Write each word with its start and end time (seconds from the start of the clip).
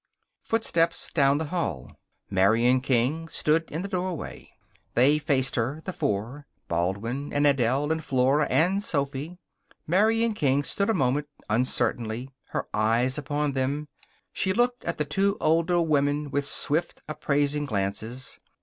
Footsteps 0.41 1.11
down 1.13 1.37
the 1.37 1.45
hall. 1.53 1.91
Marian 2.27 2.81
King 2.81 3.27
stood 3.27 3.69
in 3.69 3.83
the 3.83 3.87
doorway. 3.87 4.49
They 4.95 5.19
faced 5.19 5.53
her, 5.57 5.83
the 5.85 5.93
four 5.93 6.47
Baldwin 6.67 7.31
and 7.31 7.45
Adele 7.45 7.91
and 7.91 8.03
Flora 8.03 8.47
and 8.49 8.81
Sophy. 8.81 9.37
Marian 9.85 10.33
King 10.33 10.63
stood 10.63 10.89
a 10.89 10.95
moment, 10.95 11.27
uncertainly, 11.51 12.31
her 12.45 12.67
eyes 12.73 13.19
upon 13.19 13.51
them. 13.51 13.89
She 14.33 14.53
looked 14.53 14.83
at 14.85 14.97
the 14.97 15.05
two 15.05 15.37
older 15.39 15.79
women 15.79 16.31
with 16.31 16.47
swift, 16.47 17.03
appraising 17.07 17.65
glances. 17.65 18.39